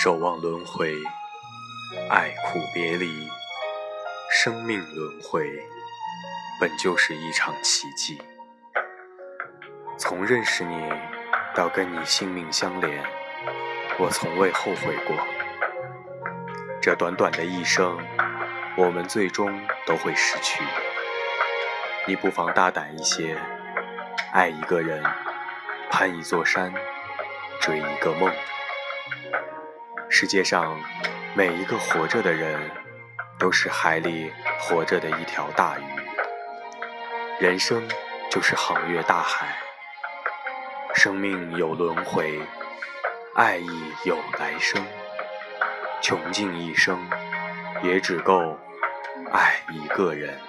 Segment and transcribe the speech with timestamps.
[0.00, 0.94] 守望轮回，
[2.08, 3.28] 爱苦别离，
[4.30, 5.50] 生命轮回
[6.60, 8.22] 本就是一场奇迹。
[9.98, 10.88] 从认识你
[11.52, 13.04] 到跟你性命相连，
[13.98, 15.16] 我从未后悔过。
[16.80, 17.98] 这短短的一生，
[18.76, 20.62] 我们最终都会失去。
[22.06, 23.36] 你不妨大胆一些，
[24.32, 25.02] 爱一个人，
[25.90, 26.72] 攀一座山，
[27.60, 28.32] 追一个梦。
[30.10, 30.74] 世界上
[31.34, 32.58] 每一个活着的人，
[33.38, 35.82] 都是海里活着的一条大鱼。
[37.38, 37.86] 人生
[38.30, 39.46] 就是航越大海，
[40.94, 42.40] 生命有轮回，
[43.34, 43.68] 爱意
[44.04, 44.82] 有来生。
[46.00, 46.98] 穷尽一生，
[47.82, 48.58] 也只够
[49.30, 50.40] 爱一个人。